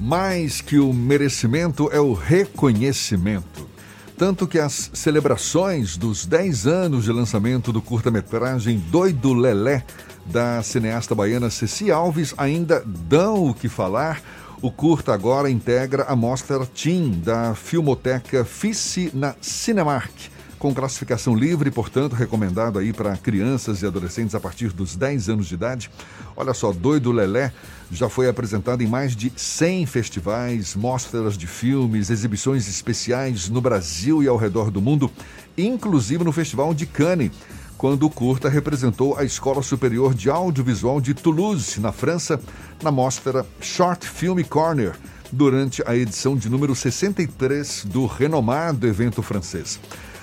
[0.00, 3.68] Mais que o merecimento é o reconhecimento.
[4.16, 9.84] Tanto que as celebrações dos 10 anos de lançamento do curta-metragem Doido Lelé,
[10.24, 14.22] da cineasta baiana Ceci Alves, ainda dão o que falar.
[14.62, 20.30] O curta agora integra a mostra Team da Filmoteca Fice na Cinemark
[20.60, 25.46] com classificação livre, portanto, recomendado aí para crianças e adolescentes a partir dos 10 anos
[25.46, 25.90] de idade.
[26.36, 27.50] Olha só, Doido Lelé
[27.90, 34.22] já foi apresentado em mais de 100 festivais, mostras de filmes, exibições especiais no Brasil
[34.22, 35.10] e ao redor do mundo,
[35.56, 37.32] inclusive no Festival de Cannes,
[37.78, 42.38] quando o curta representou a Escola Superior de Audiovisual de Toulouse, na França,
[42.82, 44.92] na mostra Short Film Corner,
[45.32, 49.80] durante a edição de número 63 do renomado evento francês.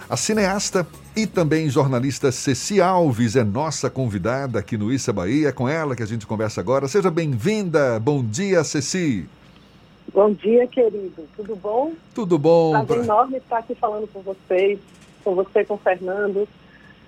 [0.09, 5.49] A cineasta e também jornalista Ceci Alves é nossa convidada aqui no Issa Bahia.
[5.49, 6.87] É com ela que a gente conversa agora.
[6.87, 7.99] Seja bem-vinda.
[7.99, 9.27] Bom dia, Ceci.
[10.13, 11.27] Bom dia, querido.
[11.35, 11.91] Tudo bom?
[12.15, 12.85] Tudo bom.
[12.85, 14.79] Prazer enorme estar aqui falando com vocês,
[15.25, 16.47] com você, com o Fernando.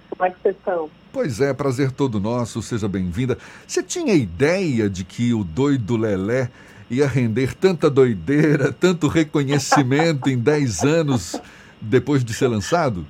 [0.09, 0.89] Como é que vocês estão?
[1.13, 2.61] Pois é, prazer todo nosso.
[2.61, 3.37] Seja bem-vinda.
[3.65, 6.49] Você tinha ideia de que o doido Lelé
[6.89, 11.41] ia render tanta doideira, tanto reconhecimento em 10 anos
[11.81, 13.05] depois de ser lançado?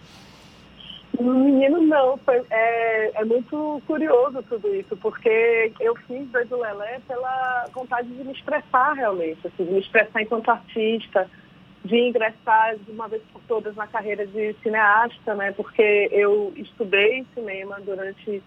[1.19, 2.17] Menino, não.
[2.19, 8.23] Foi, é, é, muito curioso tudo isso, porque eu fiz Doido Lelé pela vontade de
[8.23, 11.29] me expressar realmente, assim, de me expressar enquanto artista,
[11.83, 15.51] de ingressar de uma vez por todas na carreira de cineasta, né?
[15.51, 18.41] Porque eu estudei cinema durante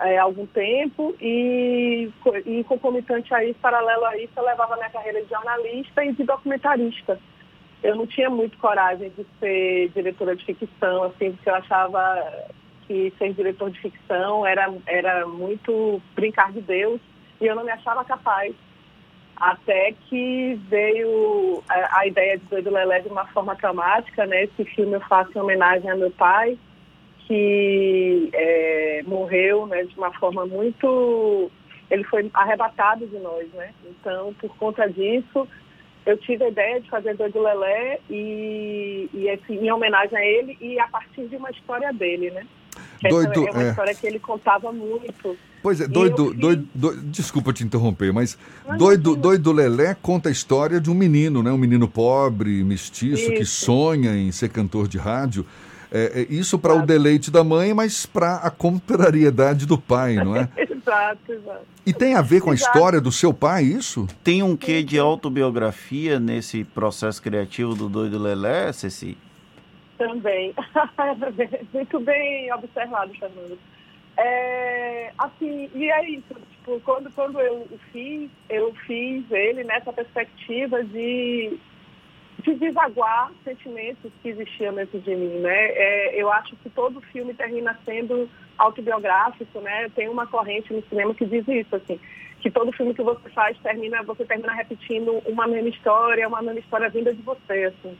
[0.00, 2.10] é, algum tempo e,
[2.44, 6.24] e concomitante a isso, paralelo a isso, eu levava minha carreira de jornalista e de
[6.24, 7.18] documentarista
[7.86, 12.20] eu não tinha muito coragem de ser diretora de ficção, assim, porque eu achava
[12.84, 17.00] que ser diretor de ficção era, era muito brincar de Deus
[17.40, 18.52] e eu não me achava capaz.
[19.36, 24.44] Até que veio a, a ideia de Doido Lelé de uma forma traumática, né?
[24.44, 26.58] Esse filme eu faço em homenagem a meu pai,
[27.20, 31.50] que é, morreu né, de uma forma muito...
[31.88, 33.72] Ele foi arrebatado de nós, né?
[33.84, 35.46] Então, por conta disso,
[36.06, 40.56] eu tive a ideia de fazer Doido Lelé e, e assim, em homenagem a ele
[40.60, 42.46] e a partir de uma história dele, né?
[43.02, 43.70] doido, é uma é.
[43.70, 45.36] história que ele contava muito.
[45.62, 46.38] Pois é, doido, fiz...
[46.38, 48.38] doido, doido, desculpa te interromper, mas
[48.78, 51.50] doido, doido Lelé conta a história de um menino, né?
[51.50, 53.32] Um menino pobre, mestiço, isso.
[53.32, 55.44] que sonha em ser cantor de rádio.
[55.90, 60.36] É, é isso para o deleite da mãe, mas para a contrariedade do pai, não
[60.36, 60.48] é?
[60.86, 61.66] exato, exato.
[61.84, 62.76] E tem a ver com a exato.
[62.76, 64.06] história do seu pai, isso?
[64.22, 69.18] Tem um quê de autobiografia nesse processo criativo do Doido Lelé, Ceci?
[69.98, 70.54] Também.
[71.72, 73.58] Muito bem observado, Fernando.
[74.16, 80.82] É, assim, e é isso, tipo, quando, quando eu fiz, eu fiz ele nessa perspectiva
[80.82, 81.58] de
[82.42, 85.68] de desaguar sentimentos que existiam dentro de mim, né?
[85.70, 89.88] É, eu acho que todo filme termina sendo autobiográfico, né?
[89.94, 91.98] Tem uma corrente no cinema que diz isso, assim,
[92.40, 96.60] que todo filme que você faz termina, você termina repetindo uma mesma história, uma mesma
[96.60, 97.96] história vinda de você, assim.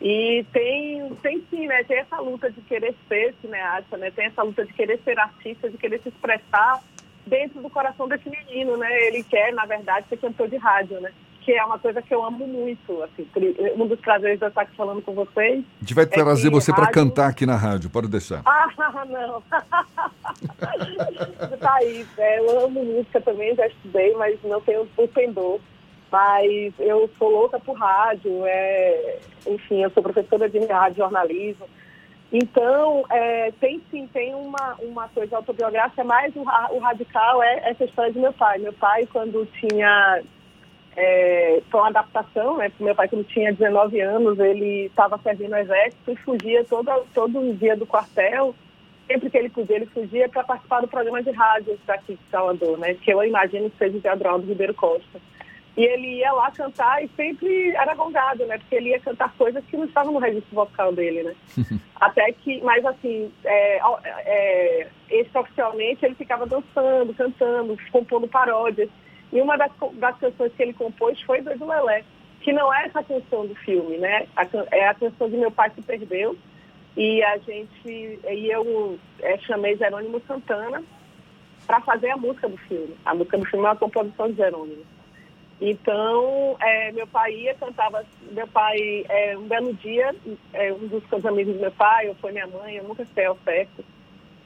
[0.00, 1.82] E tem, tem sim, né?
[1.84, 4.10] Tem essa luta de querer ser cineasta, né?
[4.10, 6.80] Tem essa luta de querer ser artista, de querer se expressar
[7.26, 9.06] dentro do coração desse menino, né?
[9.06, 11.12] Ele quer, na verdade, ser cantor de rádio, né?
[11.48, 13.02] Que é uma coisa que eu amo muito.
[13.02, 13.26] Assim,
[13.74, 15.64] um dos prazeres de eu estar aqui falando com vocês.
[15.78, 16.84] A gente vai trazer é você rádio...
[16.84, 18.42] para cantar aqui na rádio, pode deixar.
[18.44, 18.68] Ah,
[19.08, 19.40] não.
[21.58, 22.06] tá aí.
[22.18, 25.58] É, eu amo música também, já estudei, mas não tenho o pendor.
[26.12, 31.66] Mas eu sou louca por rádio, é, enfim, eu sou professora de rádio jornalismo.
[32.30, 37.84] Então, é, tem sim, tem uma, uma coisa autobiográfica, mas o, o radical é essa
[37.84, 38.58] história de meu pai.
[38.58, 40.22] Meu pai, quando tinha
[41.00, 42.72] é, foi uma adaptação, né?
[42.80, 47.54] Meu pai, quando tinha 19 anos, ele estava servindo no exército e fugia todo, todo
[47.54, 48.52] dia do quartel.
[49.06, 52.76] Sempre que ele podia, ele fugia para participar do programa de rádio daqui de Salvador,
[52.78, 52.94] né?
[52.94, 55.20] Que eu imagino que seja o Teodoro Ribeiro Costa.
[55.76, 58.58] E ele ia lá cantar e sempre era gongado, né?
[58.58, 61.34] Porque ele ia cantar coisas que não estavam no registro vocal dele, né?
[61.94, 63.80] Até que, mas assim, é,
[64.26, 68.90] é, extraoficialmente ele ficava dançando, cantando, compondo paródias.
[69.32, 72.04] E uma das, das canções que ele compôs foi do Lelé,
[72.40, 74.26] que não é essa canção do filme, né?
[74.36, 76.36] A, é a canção de Meu Pai Se Perdeu.
[76.96, 80.82] E a gente, e eu é, chamei Jerônimo Santana
[81.66, 82.96] para fazer a música do filme.
[83.04, 84.84] A música do filme é uma composição de Jerônimo.
[85.60, 90.14] Então, é, meu pai ia, cantava, meu pai, é, um belo dia,
[90.52, 93.36] é, um dos amigos do meu pai, ou foi minha mãe, eu nunca sei ao
[93.44, 93.84] certo,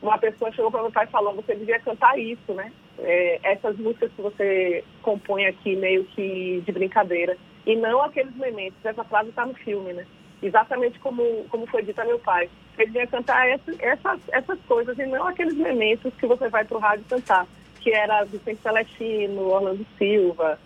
[0.00, 2.72] uma pessoa chegou para meu pai e falou, você devia cantar isso, né?
[2.98, 7.36] É, essas músicas que você compõe aqui meio que de brincadeira,
[7.66, 8.84] e não aqueles momentos.
[8.84, 10.06] Essa frase está no filme, né?
[10.42, 12.50] Exatamente como, como foi dito a meu pai.
[12.76, 16.76] Ele vinha cantar essa, essas, essas coisas e não aqueles momentos que você vai para
[16.76, 17.46] o rádio cantar,
[17.80, 20.58] que era Vicente Celestino, Orlando Silva,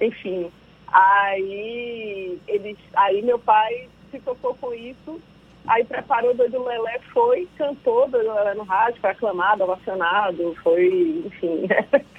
[0.00, 0.50] enfim.
[0.86, 5.20] Aí, ele, aí meu pai se tocou com isso
[5.68, 11.22] Aí preparou o Doido Lelé, foi, cantou Doido Lelé no rádio, foi aclamado, ovacionado, foi,
[11.26, 11.68] enfim,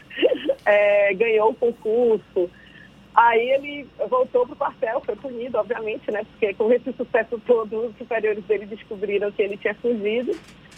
[0.66, 2.50] é, ganhou o concurso.
[3.16, 6.24] Aí ele voltou para o quartel, foi punido, obviamente, né?
[6.24, 10.32] Porque com esse sucesso todo, os superiores dele descobriram que ele tinha fugido.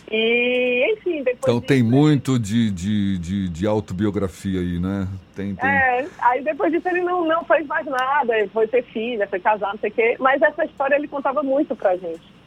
[0.09, 1.39] E, enfim, depois.
[1.43, 5.07] Então tem muito de, de, de, de, autobiografia aí, né?
[5.35, 5.69] Tem, tem...
[5.69, 9.73] É, aí depois disso ele não, não fez mais nada, foi ter filha, foi casar,
[9.73, 10.15] não sei o quê.
[10.19, 12.40] Mas essa história ele contava muito pra gente.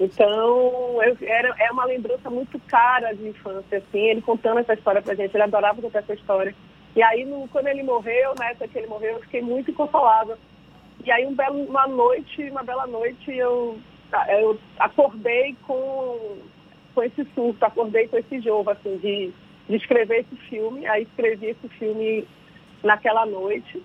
[0.00, 5.02] Então, eu, era, é uma lembrança muito cara de infância, assim, ele contando essa história
[5.02, 6.54] pra gente, ele adorava contar essa história.
[6.96, 10.38] E aí, no, quando ele morreu, na época que ele morreu, eu fiquei muito inconsolável.
[11.04, 13.78] E aí, um belo, uma noite, uma bela noite, eu,
[14.30, 16.38] eu acordei com,
[16.94, 19.30] com esse surto, acordei com esse jogo, assim, de,
[19.68, 20.86] de escrever esse filme.
[20.86, 22.26] Aí, escrevi esse filme
[22.82, 23.82] naquela noite.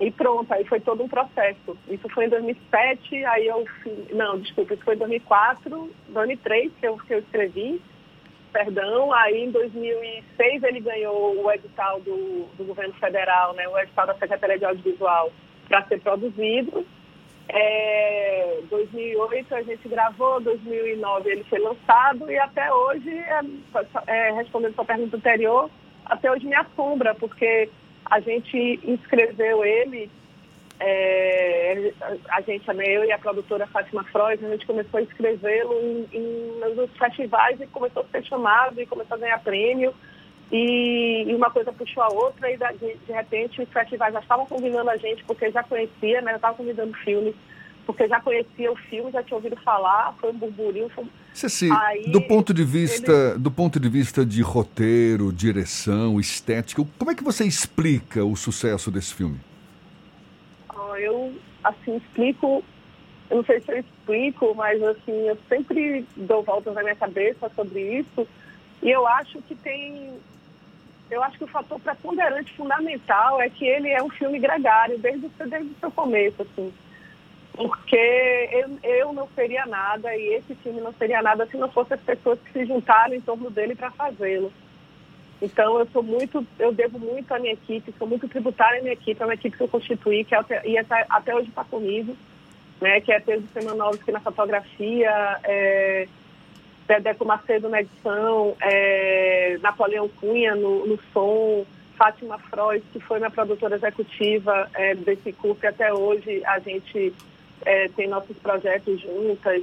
[0.00, 1.76] E pronto, aí foi todo um processo.
[1.86, 3.66] Isso foi em 2007, aí eu...
[4.12, 7.82] Não, desculpa, isso foi em 2004, 2003 que eu, que eu escrevi,
[8.50, 9.12] perdão.
[9.12, 14.14] Aí em 2006 ele ganhou o edital do, do governo federal, né, o edital da
[14.14, 15.30] Secretaria de Audiovisual
[15.68, 16.86] para ser produzido.
[17.52, 23.40] É, 2008 a gente gravou, 2009 ele foi lançado e até hoje, é,
[24.06, 25.68] é, respondendo sua pergunta anterior,
[26.06, 27.68] até hoje me assombra, porque
[28.10, 30.10] a gente inscreveu ele,
[30.80, 31.92] é,
[32.30, 36.74] a gente, eu e a produtora Fátima Freud, a gente começou a inscrevê-lo em, em,
[36.74, 39.94] nos festivais e começou a ser chamado e começou a ganhar prêmio.
[40.50, 44.46] E, e, uma coisa puxou a outra e de, de repente os festivais já estavam
[44.46, 46.32] convidando a gente porque já conhecia, né?
[46.32, 47.36] Já estavam convidando filmes
[47.86, 50.88] porque já conhecia o filme, já tinha ouvido falar, foi um burburinho.
[50.88, 51.04] Foi...
[51.32, 53.38] Ceci, Aí, do ponto de vista, ele...
[53.38, 58.90] do ponto de vista de roteiro, direção, estética, como é que você explica o sucesso
[58.90, 59.38] desse filme?
[60.98, 61.32] Eu
[61.64, 62.62] assim explico,
[63.30, 67.50] eu não sei se eu explico, mas assim eu sempre dou voltas na minha cabeça
[67.54, 68.28] sobre isso
[68.82, 70.18] e eu acho que tem
[71.10, 75.28] eu acho que o fator preponderante fundamental é que ele é um filme gregário desde,
[75.38, 76.72] desde o seu começo, assim
[77.60, 81.94] porque eu, eu não seria nada e esse filme não seria nada se não fossem
[81.94, 84.50] as pessoas que se juntaram em torno dele para fazê-lo.
[85.42, 88.94] Então eu sou muito, eu devo muito à minha equipe, sou muito tributária à minha
[88.94, 92.16] equipe, é uma equipe que eu constituí, que até, e até, até hoje está comigo,
[92.80, 96.08] né, que é Pedro Semanovski na fotografia, é,
[96.88, 101.66] Dedeco Macedo na edição, é, Napoleão Cunha no, no som,
[101.96, 107.12] Fátima Freud, que foi minha produtora executiva é, desse curso e até hoje a gente
[107.64, 109.62] é, tem nossos projetos juntas.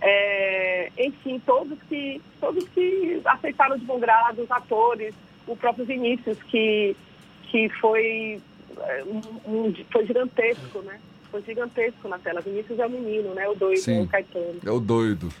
[0.00, 5.14] É, enfim, todos que, todos que aceitaram de bom grado, os atores,
[5.46, 6.96] o próprio Vinícius, que,
[7.44, 8.40] que foi,
[8.78, 10.98] é, um, um, foi gigantesco, né?
[11.30, 12.40] Foi gigantesco na tela.
[12.40, 13.48] Vinícius é o menino, né?
[13.48, 14.60] O doido, Sim, o Caetano.
[14.64, 15.32] É o doido.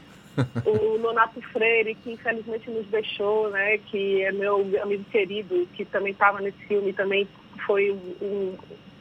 [0.64, 3.78] o Nonato Freire, que infelizmente nos deixou, né?
[3.78, 7.26] Que é meu amigo querido, que também estava nesse filme, também
[7.66, 8.56] foi um,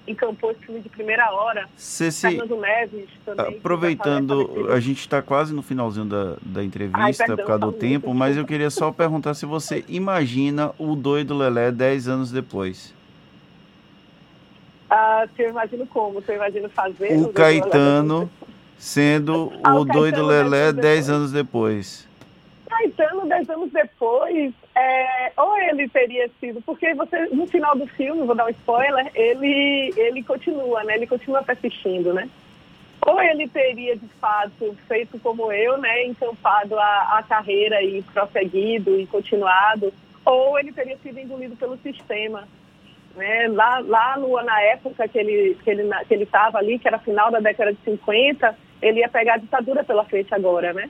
[0.08, 1.68] encampou esse filme de primeira hora.
[1.76, 3.58] Ceci, Fernando Neves também.
[3.58, 7.74] Aproveitando, a gente está quase no finalzinho da, da entrevista Ai, perdão, por causa do
[7.74, 12.94] tempo, mas eu queria só perguntar se você imagina o doido Lelé 10 anos depois.
[14.90, 16.22] Ah, se eu imagino como?
[16.22, 17.14] Se eu imagino fazer?
[17.14, 18.30] O, o Caetano
[18.78, 22.08] sendo ah, o, o doido Lelé 10 anos depois.
[22.82, 28.26] Caetano, 10 anos depois, é, ou ele teria sido, porque você, no final do filme,
[28.26, 30.96] vou dar um spoiler, ele, ele continua, né?
[30.96, 32.28] Ele continua persistindo, né?
[33.06, 36.06] Ou ele teria, de fato, feito como eu, né?
[36.06, 39.94] Encampado a, a carreira e prosseguido e continuado,
[40.26, 42.48] ou ele teria sido engolido pelo sistema.
[43.16, 43.48] Né?
[43.50, 46.98] Lá, lá no, na época que ele que ele que ele estava ali, que era
[46.98, 50.90] final da década de 50, ele ia pegar a ditadura pela frente agora, né?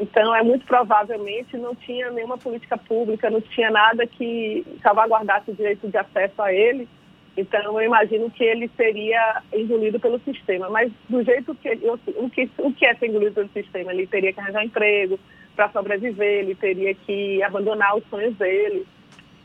[0.00, 5.54] Então, é muito provavelmente não tinha nenhuma política pública, não tinha nada que salvaguardasse o
[5.54, 6.88] direito de acesso a ele.
[7.36, 10.68] Então, eu imagino que ele seria engolido pelo sistema.
[10.68, 13.92] Mas, do jeito que, eu, o, que o que é ser engolido pelo sistema?
[13.92, 15.18] Ele teria que arranjar emprego
[15.54, 18.86] para sobreviver, ele teria que abandonar os sonhos dele.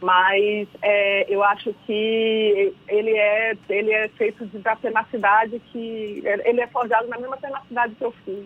[0.02, 6.22] Mas é, eu acho que ele é, ele é feito da tenacidade que.
[6.46, 8.46] Ele é forjado na mesma tenacidade que eu fiz.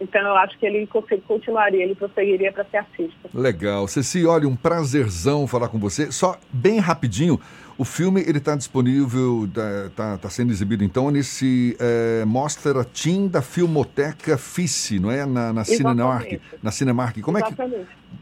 [0.00, 0.88] Então eu acho que ele
[1.26, 3.30] continuaria, ele prosseguiria para ser artista.
[3.32, 3.86] Legal.
[3.86, 6.10] Ceci, olha, um prazerzão falar com você.
[6.10, 7.38] Só bem rapidinho,
[7.78, 9.48] o filme ele está disponível,
[9.86, 15.24] está tá sendo exibido então nesse é, Mostra Team da Filmoteca FICE, não é?
[15.24, 16.40] Na, na Cinemark.
[16.62, 17.20] Na Cinemark.
[17.20, 17.54] Como é que,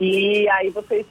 [0.00, 1.06] e aí vocês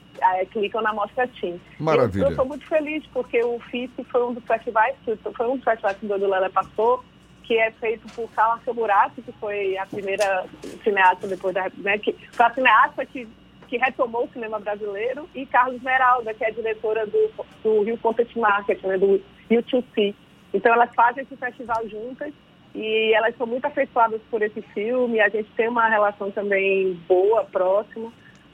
[0.50, 1.58] clicam na Mostra Tim.
[1.78, 2.24] Maravilha.
[2.24, 5.96] Eu estou muito feliz, porque o FICE foi um dos festivais, foi um dos festivais
[5.96, 7.02] que o Dodo Lela passou,
[7.48, 10.44] que é feito por Carla Camurati, que foi a primeira
[10.84, 13.26] cineasta depois da né, que foi a cineasta que,
[13.66, 17.30] que retomou o cinema brasileiro, e Carlos Esmeralda, que é diretora do,
[17.64, 19.18] do Rio Content Market, né, do
[19.50, 20.14] U2C.
[20.52, 22.34] Então elas fazem esse festival juntas
[22.74, 27.44] e elas são muito afeiçoadas por esse filme, a gente tem uma relação também boa,
[27.44, 28.12] próxima.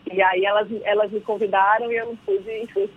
[0.09, 2.89] E aí elas, elas me convidaram e eu não pude, enfim,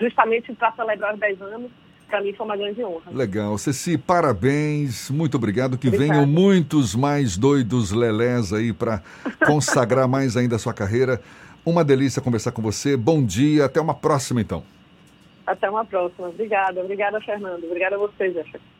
[0.00, 1.70] justamente para celebrar os 10 anos,
[2.10, 3.10] para mim foi uma grande honra.
[3.12, 3.56] Legal.
[3.56, 5.78] Ceci, parabéns, muito obrigado.
[5.78, 9.02] Que venham muitos mais doidos lelés aí para
[9.46, 11.20] consagrar mais ainda a sua carreira.
[11.64, 12.96] Uma delícia conversar com você.
[12.96, 14.62] Bom dia, até uma próxima então.
[15.46, 16.28] Até uma próxima.
[16.28, 17.64] Obrigada, obrigada, Fernando.
[17.64, 18.79] Obrigada a você, Jefferson.